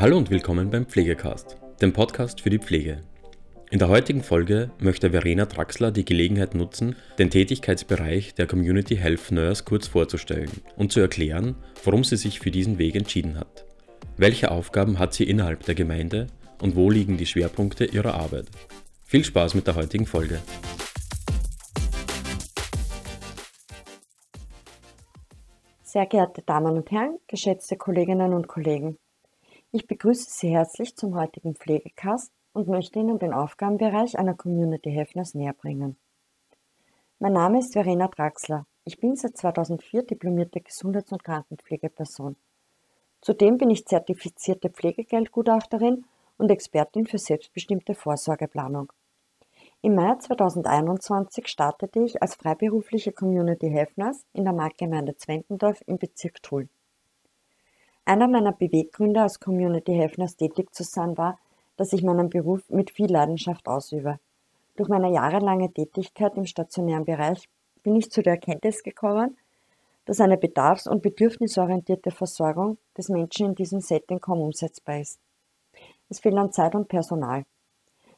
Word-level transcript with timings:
Hallo 0.00 0.16
und 0.16 0.30
willkommen 0.30 0.70
beim 0.70 0.86
Pflegecast, 0.86 1.56
dem 1.80 1.92
Podcast 1.92 2.40
für 2.40 2.50
die 2.50 2.60
Pflege. 2.60 3.02
In 3.72 3.80
der 3.80 3.88
heutigen 3.88 4.22
Folge 4.22 4.70
möchte 4.78 5.10
Verena 5.10 5.44
Draxler 5.44 5.90
die 5.90 6.04
Gelegenheit 6.04 6.54
nutzen, 6.54 6.94
den 7.18 7.30
Tätigkeitsbereich 7.30 8.32
der 8.36 8.46
Community 8.46 8.94
Health 8.94 9.32
Nurse 9.32 9.64
kurz 9.64 9.88
vorzustellen 9.88 10.52
und 10.76 10.92
zu 10.92 11.00
erklären, 11.00 11.56
warum 11.82 12.04
sie 12.04 12.16
sich 12.16 12.38
für 12.38 12.52
diesen 12.52 12.78
Weg 12.78 12.94
entschieden 12.94 13.40
hat. 13.40 13.66
Welche 14.16 14.52
Aufgaben 14.52 15.00
hat 15.00 15.14
sie 15.14 15.24
innerhalb 15.24 15.64
der 15.64 15.74
Gemeinde 15.74 16.28
und 16.62 16.76
wo 16.76 16.90
liegen 16.90 17.16
die 17.16 17.26
Schwerpunkte 17.26 17.84
ihrer 17.84 18.14
Arbeit? 18.14 18.46
Viel 19.04 19.24
Spaß 19.24 19.56
mit 19.56 19.66
der 19.66 19.74
heutigen 19.74 20.06
Folge. 20.06 20.40
Sehr 25.82 26.06
geehrte 26.06 26.42
Damen 26.42 26.76
und 26.76 26.88
Herren, 26.92 27.18
geschätzte 27.26 27.76
Kolleginnen 27.76 28.32
und 28.32 28.46
Kollegen. 28.46 28.96
Ich 29.70 29.86
begrüße 29.86 30.30
Sie 30.30 30.48
herzlich 30.48 30.96
zum 30.96 31.14
heutigen 31.14 31.54
Pflegecast 31.54 32.32
und 32.54 32.68
möchte 32.68 33.00
Ihnen 33.00 33.18
den 33.18 33.34
Aufgabenbereich 33.34 34.18
einer 34.18 34.32
Community 34.32 34.90
Helfners 34.90 35.34
näher 35.34 35.52
bringen. 35.52 35.98
Mein 37.18 37.34
Name 37.34 37.58
ist 37.58 37.74
Verena 37.74 38.08
Draxler. 38.08 38.64
Ich 38.84 38.98
bin 38.98 39.14
seit 39.14 39.36
2004 39.36 40.04
diplomierte 40.04 40.62
Gesundheits- 40.62 41.12
und 41.12 41.22
Krankenpflegeperson. 41.22 42.36
Zudem 43.20 43.58
bin 43.58 43.68
ich 43.68 43.84
zertifizierte 43.84 44.70
Pflegegeldgutachterin 44.70 46.06
und 46.38 46.50
Expertin 46.50 47.06
für 47.06 47.18
selbstbestimmte 47.18 47.94
Vorsorgeplanung. 47.94 48.90
Im 49.82 49.96
Mai 49.96 50.14
2021 50.14 51.46
startete 51.46 52.00
ich 52.00 52.22
als 52.22 52.36
freiberufliche 52.36 53.12
Community 53.12 53.68
Helfners 53.68 54.24
in 54.32 54.44
der 54.44 54.54
Marktgemeinde 54.54 55.16
Zwentendorf 55.16 55.82
im 55.84 55.98
Bezirk 55.98 56.42
Tulln. 56.42 56.70
Einer 58.08 58.26
meiner 58.26 58.52
Beweggründe 58.52 59.20
als 59.20 59.38
Community 59.38 59.92
Helfners 59.92 60.34
tätig 60.34 60.74
zu 60.74 60.82
sein 60.82 61.18
war, 61.18 61.38
dass 61.76 61.92
ich 61.92 62.02
meinen 62.02 62.30
Beruf 62.30 62.62
mit 62.70 62.90
viel 62.90 63.12
Leidenschaft 63.12 63.68
ausübe. 63.68 64.18
Durch 64.76 64.88
meine 64.88 65.12
jahrelange 65.12 65.70
Tätigkeit 65.70 66.34
im 66.38 66.46
stationären 66.46 67.04
Bereich 67.04 67.50
bin 67.82 67.96
ich 67.96 68.10
zu 68.10 68.22
der 68.22 68.32
Erkenntnis 68.32 68.82
gekommen, 68.82 69.36
dass 70.06 70.22
eine 70.22 70.38
bedarfs- 70.38 70.88
und 70.88 71.02
bedürfnisorientierte 71.02 72.10
Versorgung 72.10 72.78
des 72.96 73.10
Menschen 73.10 73.48
in 73.48 73.54
diesem 73.54 73.82
Setting 73.82 74.20
kaum 74.20 74.40
umsetzbar 74.40 75.00
ist. 75.00 75.20
Es 76.08 76.20
fehlt 76.20 76.38
an 76.38 76.50
Zeit 76.50 76.74
und 76.74 76.88
Personal. 76.88 77.44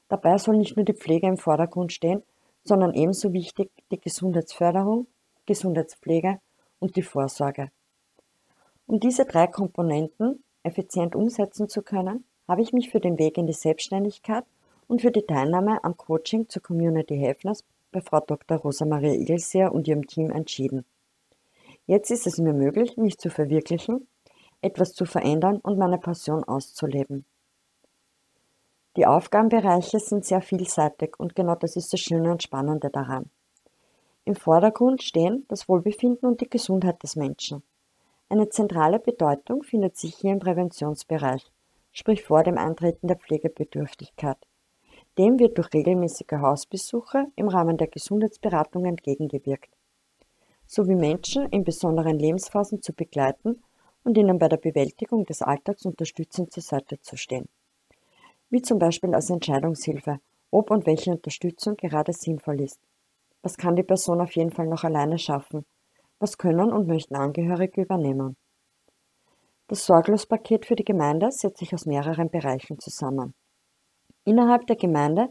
Dabei 0.09 0.39
soll 0.39 0.59
nicht 0.59 0.77
nur 0.77 0.85
die 0.85 0.95
Pflege 0.95 1.27
im 1.27 1.37
Vordergrund 1.37 1.93
stehen, 1.93 2.23
sondern 2.63 2.95
ebenso 2.95 3.33
wichtig 3.33 3.73
die 3.91 4.01
Gesundheitsförderung, 4.01 5.09
Gesundheitspflege 5.47 6.39
und 6.79 6.95
die 6.95 7.03
Vorsorge. 7.03 7.73
Um 8.91 8.99
diese 8.99 9.25
drei 9.25 9.47
Komponenten 9.47 10.43
effizient 10.65 11.15
umsetzen 11.15 11.69
zu 11.69 11.81
können, 11.81 12.25
habe 12.49 12.61
ich 12.61 12.73
mich 12.73 12.91
für 12.91 12.99
den 12.99 13.21
Weg 13.21 13.39
in 13.39 13.47
die 13.47 13.53
Selbstständigkeit 13.53 14.45
und 14.89 15.01
für 15.01 15.13
die 15.13 15.23
Teilnahme 15.23 15.85
am 15.85 15.97
Coaching 15.97 16.49
zur 16.49 16.61
Community 16.61 17.17
Helfners 17.17 17.63
bei 17.93 18.01
Frau 18.01 18.19
Dr. 18.19 18.57
Rosa-Maria 18.57 19.13
Igelseer 19.13 19.73
und 19.73 19.87
ihrem 19.87 20.09
Team 20.09 20.33
entschieden. 20.33 20.85
Jetzt 21.87 22.11
ist 22.11 22.27
es 22.27 22.39
mir 22.39 22.53
möglich, 22.53 22.97
mich 22.97 23.17
zu 23.17 23.31
verwirklichen, 23.31 24.09
etwas 24.61 24.93
zu 24.93 25.05
verändern 25.05 25.61
und 25.63 25.79
meine 25.79 25.99
Passion 25.99 26.43
auszuleben. 26.43 27.25
Die 28.97 29.07
Aufgabenbereiche 29.07 30.01
sind 30.01 30.25
sehr 30.25 30.43
vielseitig 30.43 31.15
und 31.17 31.37
genau 31.37 31.55
das 31.55 31.77
ist 31.77 31.93
das 31.93 32.01
Schöne 32.01 32.33
und 32.33 32.43
Spannende 32.43 32.91
daran. 32.91 33.31
Im 34.25 34.35
Vordergrund 34.35 35.05
stehen 35.05 35.45
das 35.47 35.69
Wohlbefinden 35.69 36.29
und 36.29 36.41
die 36.41 36.51
Gesundheit 36.51 37.01
des 37.05 37.15
Menschen. 37.15 37.63
Eine 38.33 38.49
zentrale 38.49 39.01
Bedeutung 39.01 39.65
findet 39.65 39.97
sich 39.97 40.15
hier 40.15 40.31
im 40.31 40.39
Präventionsbereich, 40.39 41.51
sprich 41.91 42.23
vor 42.23 42.45
dem 42.45 42.59
Eintreten 42.59 43.09
der 43.09 43.17
Pflegebedürftigkeit. 43.17 44.37
Dem 45.19 45.41
wird 45.41 45.59
durch 45.59 45.75
regelmäßige 45.75 46.39
Hausbesuche 46.41 47.27
im 47.35 47.49
Rahmen 47.49 47.77
der 47.77 47.89
Gesundheitsberatung 47.89 48.85
entgegengewirkt, 48.85 49.71
sowie 50.65 50.95
Menschen 50.95 51.49
in 51.49 51.65
besonderen 51.65 52.21
Lebensphasen 52.21 52.83
zu 52.83 52.93
begleiten 52.93 53.65
und 54.05 54.17
ihnen 54.17 54.39
bei 54.39 54.49
der 54.49 54.59
Bewältigung 54.59 55.25
des 55.25 55.43
Alltags 55.43 55.85
unterstützend 55.85 56.53
zur 56.53 56.63
Seite 56.63 57.01
zu 57.01 57.17
stehen. 57.17 57.49
Wie 58.49 58.63
zum 58.63 58.79
Beispiel 58.79 59.13
als 59.13 59.29
Entscheidungshilfe, 59.31 60.21
ob 60.53 60.71
und 60.71 60.87
welche 60.87 61.11
Unterstützung 61.11 61.77
gerade 61.77 62.13
sinnvoll 62.13 62.61
ist. 62.61 62.79
Was 63.43 63.57
kann 63.57 63.75
die 63.75 63.83
Person 63.83 64.21
auf 64.21 64.37
jeden 64.37 64.53
Fall 64.53 64.69
noch 64.69 64.85
alleine 64.85 65.19
schaffen 65.19 65.67
was 66.21 66.39
können 66.39 66.73
und 66.73 66.87
möchten 66.87 67.17
Angehörige 67.17 67.83
übernehmen? 67.83 68.37
Das 69.67 69.87
Sorglospaket 69.87 70.67
für 70.67 70.77
die 70.77 70.85
Gemeinde 70.85 71.33
setzt 71.33 71.59
sich 71.59 71.75
aus 71.75 71.87
mehreren 71.87 72.31
Bereichen 72.31 72.79
zusammen. 72.79 73.35
Innerhalb 74.25 74.67
der 74.67 74.77
Gemeinde 74.77 75.29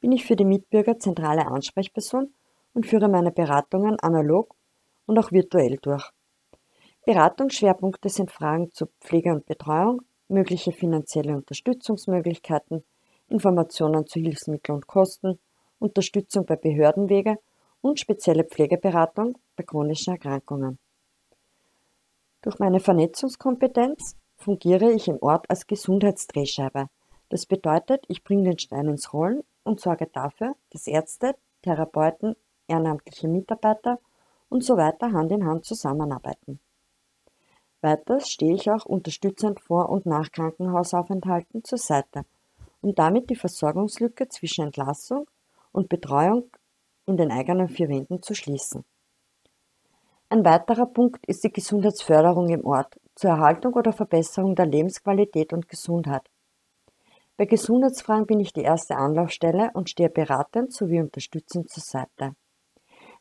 bin 0.00 0.12
ich 0.12 0.24
für 0.24 0.36
die 0.36 0.44
Mitbürger 0.44 0.98
zentrale 0.98 1.46
Ansprechperson 1.46 2.34
und 2.74 2.86
führe 2.86 3.08
meine 3.08 3.30
Beratungen 3.30 3.98
analog 4.00 4.54
und 5.06 5.18
auch 5.18 5.30
virtuell 5.32 5.78
durch. 5.80 6.10
Beratungsschwerpunkte 7.06 8.08
sind 8.08 8.32
Fragen 8.32 8.70
zu 8.72 8.86
Pflege 9.00 9.32
und 9.32 9.46
Betreuung, 9.46 10.02
mögliche 10.28 10.72
finanzielle 10.72 11.36
Unterstützungsmöglichkeiten, 11.36 12.82
Informationen 13.28 14.06
zu 14.06 14.18
Hilfsmitteln 14.18 14.76
und 14.76 14.86
Kosten, 14.86 15.38
Unterstützung 15.78 16.46
bei 16.46 16.56
Behördenwege 16.56 17.36
und 17.84 18.00
spezielle 18.00 18.44
Pflegeberatung 18.44 19.36
bei 19.56 19.62
chronischen 19.62 20.14
Erkrankungen. 20.14 20.78
Durch 22.40 22.58
meine 22.58 22.80
Vernetzungskompetenz 22.80 24.16
fungiere 24.36 24.90
ich 24.90 25.06
im 25.06 25.22
Ort 25.22 25.50
als 25.50 25.66
Gesundheitsdrehscheibe. 25.66 26.86
Das 27.28 27.44
bedeutet, 27.44 28.04
ich 28.08 28.24
bringe 28.24 28.44
den 28.44 28.58
Stein 28.58 28.88
ins 28.88 29.12
Rollen 29.12 29.44
und 29.64 29.80
sorge 29.80 30.06
dafür, 30.06 30.56
dass 30.70 30.86
Ärzte, 30.86 31.36
Therapeuten, 31.60 32.36
ehrenamtliche 32.68 33.28
Mitarbeiter 33.28 33.98
und 34.48 34.64
so 34.64 34.78
weiter 34.78 35.12
Hand 35.12 35.30
in 35.32 35.44
Hand 35.44 35.66
zusammenarbeiten. 35.66 36.60
Weiters 37.82 38.30
stehe 38.30 38.54
ich 38.54 38.70
auch 38.70 38.86
unterstützend 38.86 39.60
vor 39.60 39.90
und 39.90 40.06
nach 40.06 40.32
Krankenhausaufenthalten 40.32 41.64
zur 41.64 41.78
Seite, 41.78 42.24
um 42.80 42.94
damit 42.94 43.28
die 43.28 43.36
Versorgungslücke 43.36 44.28
zwischen 44.28 44.64
Entlassung 44.64 45.28
und 45.70 45.90
Betreuung 45.90 46.50
in 47.06 47.16
den 47.16 47.30
eigenen 47.30 47.68
vier 47.68 47.88
Wänden 47.88 48.22
zu 48.22 48.34
schließen. 48.34 48.84
Ein 50.28 50.44
weiterer 50.44 50.86
Punkt 50.86 51.24
ist 51.26 51.44
die 51.44 51.52
Gesundheitsförderung 51.52 52.48
im 52.48 52.64
Ort 52.64 52.98
zur 53.14 53.30
Erhaltung 53.30 53.74
oder 53.74 53.92
Verbesserung 53.92 54.54
der 54.56 54.66
Lebensqualität 54.66 55.52
und 55.52 55.68
Gesundheit. 55.68 56.22
Bei 57.36 57.46
Gesundheitsfragen 57.46 58.26
bin 58.26 58.40
ich 58.40 58.52
die 58.52 58.62
erste 58.62 58.96
Anlaufstelle 58.96 59.70
und 59.74 59.90
stehe 59.90 60.08
beratend 60.08 60.72
sowie 60.72 61.00
unterstützend 61.00 61.68
zur 61.68 61.82
Seite. 61.82 62.34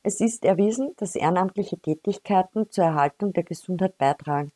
Es 0.03 0.21
ist 0.21 0.43
erwiesen, 0.45 0.93
dass 0.97 1.15
ehrenamtliche 1.15 1.77
Tätigkeiten 1.77 2.69
zur 2.69 2.83
Erhaltung 2.83 3.33
der 3.33 3.43
Gesundheit 3.43 3.97
beitragen. 3.97 4.51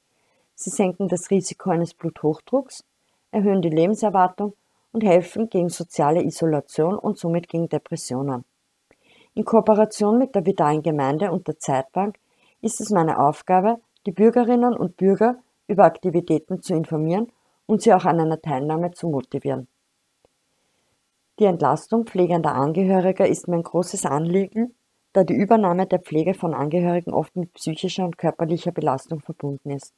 Sie 0.55 0.69
senken 0.69 1.07
das 1.07 1.31
Risiko 1.31 1.69
eines 1.69 1.93
Bluthochdrucks, 1.93 2.83
erhöhen 3.31 3.61
die 3.61 3.69
Lebenserwartung 3.69 4.53
und 4.91 5.03
helfen 5.03 5.49
gegen 5.49 5.69
soziale 5.69 6.23
Isolation 6.23 6.97
und 6.97 7.17
somit 7.17 7.47
gegen 7.47 7.69
Depressionen. 7.69 8.45
In 9.37 9.45
Kooperation 9.45 10.17
mit 10.17 10.33
der 10.33 10.47
Vitalen 10.47 10.81
Gemeinde 10.81 11.31
und 11.31 11.47
der 11.47 11.59
Zeitbank 11.59 12.17
ist 12.61 12.81
es 12.81 12.89
meine 12.89 13.19
Aufgabe, 13.19 13.79
die 14.07 14.11
Bürgerinnen 14.11 14.75
und 14.75 14.97
Bürger 14.97 15.37
über 15.67 15.83
Aktivitäten 15.83 16.63
zu 16.63 16.73
informieren 16.73 17.31
und 17.67 17.83
sie 17.83 17.93
auch 17.93 18.05
an 18.05 18.19
einer 18.19 18.41
Teilnahme 18.41 18.93
zu 18.93 19.07
motivieren. 19.07 19.67
Die 21.37 21.45
Entlastung 21.45 22.07
pflegender 22.07 22.55
Angehöriger 22.55 23.27
ist 23.27 23.47
mir 23.47 23.57
ein 23.57 23.61
großes 23.61 24.07
Anliegen, 24.07 24.73
da 25.13 25.23
die 25.23 25.35
Übernahme 25.35 25.85
der 25.85 25.99
Pflege 25.99 26.33
von 26.33 26.55
Angehörigen 26.55 27.13
oft 27.13 27.35
mit 27.35 27.53
psychischer 27.53 28.05
und 28.05 28.17
körperlicher 28.17 28.71
Belastung 28.71 29.19
verbunden 29.19 29.69
ist. 29.69 29.93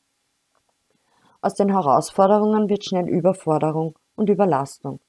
Aus 1.39 1.53
den 1.53 1.69
Herausforderungen 1.69 2.67
wird 2.67 2.83
schnell 2.83 3.07
Überforderung 3.07 3.97
und 4.17 4.29
Überlastung. 4.29 4.99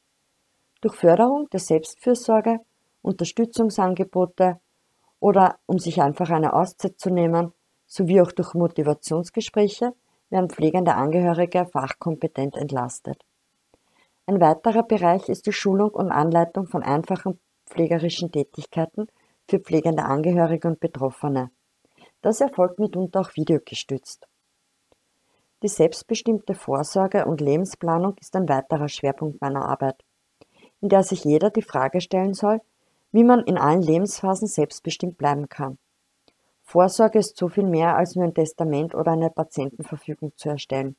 Durch 0.83 0.95
Förderung 0.95 1.49
der 1.51 1.59
Selbstfürsorge 1.59 2.61
Unterstützungsangebote 3.03 4.61
oder 5.21 5.59
um 5.67 5.79
sich 5.79 6.01
einfach 6.03 6.31
eine 6.31 6.53
Auszeit 6.53 6.99
zu 6.99 7.11
nehmen, 7.11 7.53
sowie 7.87 8.21
auch 8.21 8.33
durch 8.33 8.55
Motivationsgespräche 8.55 9.95
werden 10.31 10.51
pflegende 10.51 10.95
Angehörige 10.95 11.67
fachkompetent 11.67 12.57
entlastet. 12.57 13.23
Ein 14.27 14.41
weiterer 14.41 14.85
Bereich 14.85 15.29
ist 15.29 15.47
die 15.47 15.53
Schulung 15.53 15.91
und 15.91 16.13
Anleitung 16.13 16.67
von 16.67 16.83
einfachen 16.83 17.41
pflegerischen 17.67 18.31
Tätigkeiten 18.31 19.09
für 19.49 19.59
pflegende 19.59 20.05
Angehörige 20.05 20.69
und 20.69 20.79
Betroffene. 20.79 21.51
Das 22.23 22.41
erfolgt 22.41 22.79
mitunter 22.79 23.21
auch 23.21 23.35
videogestützt. 23.35 24.29
Die 25.63 25.69
selbstbestimmte 25.69 26.55
Vorsorge 26.55 27.27
und 27.27 27.41
Lebensplanung 27.41 28.17
ist 28.21 28.35
ein 28.37 28.49
weiterer 28.49 28.89
Schwerpunkt 28.89 29.41
meiner 29.41 29.67
Arbeit, 29.67 30.03
in 30.81 30.89
der 30.89 31.03
sich 31.03 31.25
jeder 31.25 31.51
die 31.51 31.63
Frage 31.63 32.01
stellen 32.01 32.33
soll, 32.33 32.61
wie 33.13 33.25
man 33.25 33.41
in 33.45 33.59
allen 33.59 33.83
Lebensphasen 33.83 34.49
selbstbestimmt 34.49 35.19
bleiben 35.19 35.49
kann. 35.49 35.79
Vorsorge 36.63 37.19
ist 37.19 37.37
so 37.37 37.49
viel 37.49 37.65
mehr 37.67 37.97
als 37.97 38.15
nur 38.15 38.25
ein 38.25 38.35
Testament 38.35 38.95
oder 38.95 39.13
eine 39.13 39.31
Patientenverfügung 39.31 40.33
zu 40.37 40.51
erstellen. 40.51 40.95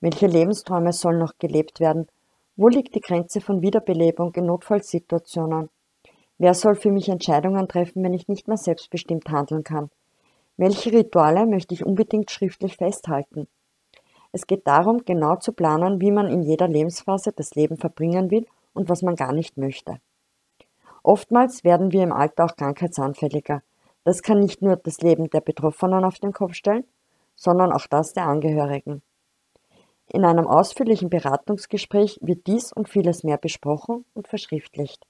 Welche 0.00 0.26
Lebensträume 0.28 0.92
sollen 0.92 1.18
noch 1.18 1.38
gelebt 1.38 1.80
werden? 1.80 2.06
Wo 2.54 2.68
liegt 2.68 2.94
die 2.94 3.00
Grenze 3.00 3.40
von 3.40 3.62
Wiederbelebung 3.62 4.32
in 4.34 4.46
Notfallsituationen? 4.46 5.68
Wer 6.38 6.54
soll 6.54 6.76
für 6.76 6.92
mich 6.92 7.08
Entscheidungen 7.08 7.66
treffen, 7.66 8.04
wenn 8.04 8.14
ich 8.14 8.28
nicht 8.28 8.46
mehr 8.46 8.58
selbstbestimmt 8.58 9.28
handeln 9.28 9.64
kann? 9.64 9.90
Welche 10.56 10.92
Rituale 10.92 11.46
möchte 11.46 11.74
ich 11.74 11.84
unbedingt 11.84 12.30
schriftlich 12.30 12.76
festhalten? 12.76 13.48
Es 14.32 14.46
geht 14.46 14.66
darum, 14.66 15.04
genau 15.04 15.36
zu 15.36 15.52
planen, 15.52 16.00
wie 16.00 16.10
man 16.10 16.28
in 16.28 16.42
jeder 16.42 16.68
Lebensphase 16.68 17.32
das 17.32 17.54
Leben 17.54 17.78
verbringen 17.78 18.30
will 18.30 18.46
und 18.74 18.88
was 18.88 19.02
man 19.02 19.16
gar 19.16 19.32
nicht 19.32 19.56
möchte. 19.56 19.98
Oftmals 21.06 21.62
werden 21.62 21.92
wir 21.92 22.02
im 22.02 22.10
Alter 22.10 22.46
auch 22.46 22.56
krankheitsanfälliger. 22.56 23.62
Das 24.02 24.22
kann 24.22 24.40
nicht 24.40 24.60
nur 24.60 24.74
das 24.74 25.02
Leben 25.02 25.30
der 25.30 25.40
Betroffenen 25.40 26.04
auf 26.04 26.18
den 26.18 26.32
Kopf 26.32 26.54
stellen, 26.54 26.82
sondern 27.36 27.70
auch 27.70 27.86
das 27.86 28.12
der 28.12 28.26
Angehörigen. 28.26 29.02
In 30.08 30.24
einem 30.24 30.48
ausführlichen 30.48 31.08
Beratungsgespräch 31.08 32.18
wird 32.22 32.48
dies 32.48 32.72
und 32.72 32.88
vieles 32.88 33.22
mehr 33.22 33.38
besprochen 33.38 34.04
und 34.14 34.26
verschriftlicht. 34.26 35.06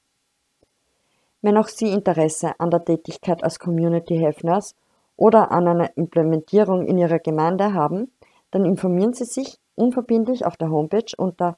Wenn 1.40 1.56
auch 1.56 1.68
Sie 1.68 1.90
Interesse 1.90 2.60
an 2.60 2.70
der 2.70 2.84
Tätigkeit 2.84 3.42
als 3.42 3.58
Community 3.58 4.18
Health 4.18 4.44
Nurse 4.44 4.74
oder 5.16 5.50
an 5.50 5.66
einer 5.66 5.96
Implementierung 5.96 6.86
in 6.86 6.98
Ihrer 6.98 7.20
Gemeinde 7.20 7.72
haben, 7.72 8.12
dann 8.50 8.66
informieren 8.66 9.14
Sie 9.14 9.24
sich 9.24 9.58
unverbindlich 9.74 10.44
auf 10.44 10.58
der 10.58 10.68
Homepage 10.68 11.10
unter 11.16 11.56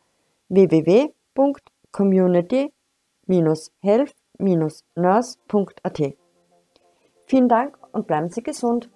www.community-health-nurse.at. 4.38 6.16
Vielen 7.26 7.48
Dank 7.48 7.76
und 7.92 8.06
bleiben 8.06 8.30
Sie 8.30 8.42
gesund. 8.42 8.90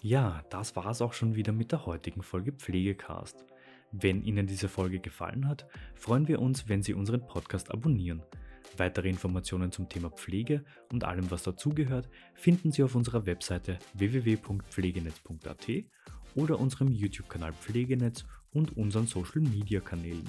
Ja, 0.00 0.42
das 0.50 0.76
war 0.76 0.86
es 0.86 1.02
auch 1.02 1.12
schon 1.12 1.34
wieder 1.34 1.52
mit 1.52 1.72
der 1.72 1.86
heutigen 1.86 2.22
Folge 2.22 2.52
Pflegecast. 2.52 3.44
Wenn 3.92 4.22
Ihnen 4.22 4.46
diese 4.46 4.68
Folge 4.68 5.00
gefallen 5.00 5.48
hat, 5.48 5.66
freuen 5.94 6.28
wir 6.28 6.40
uns, 6.40 6.68
wenn 6.68 6.82
Sie 6.82 6.94
unseren 6.94 7.26
Podcast 7.26 7.72
abonnieren. 7.72 8.22
Weitere 8.76 9.08
Informationen 9.08 9.72
zum 9.72 9.88
Thema 9.88 10.10
Pflege 10.10 10.64
und 10.92 11.04
allem, 11.04 11.30
was 11.30 11.44
dazugehört, 11.44 12.08
finden 12.34 12.72
Sie 12.72 12.82
auf 12.82 12.94
unserer 12.94 13.24
Webseite 13.26 13.78
www.pflegenetz.at 13.94 15.66
oder 16.34 16.60
unserem 16.60 16.92
YouTube-Kanal 16.92 17.52
Pflegenetz 17.54 18.26
und 18.52 18.76
unseren 18.76 19.06
Social-Media-Kanälen. 19.06 20.28